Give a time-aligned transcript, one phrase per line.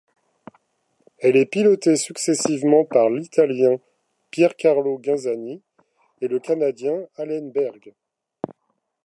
[1.19, 3.77] Elle est pilotée successivement par l'Italien
[4.31, 5.61] Piercarlo Ghinzani
[6.21, 7.93] et le Canadien Allen Berg.